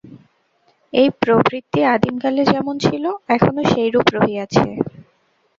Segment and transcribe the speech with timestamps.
[0.93, 3.03] এই প্রবৃত্তি আদিমকালে যেমন ছিল,
[3.29, 4.65] এখনও সেইরূপ রহিয়াছে।